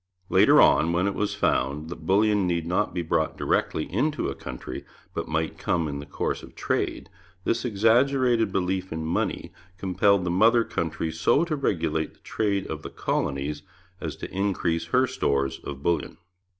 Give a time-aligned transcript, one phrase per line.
[0.29, 4.33] Later on, when it was found that bullion need not be brought directly into a
[4.33, 7.07] country, but might come in the course of trade,
[7.43, 12.81] this exaggerated belief in money compelled the mother country so to regulate the trade of
[12.81, 13.61] the colonies
[13.99, 16.17] as to increase her stores of bullion.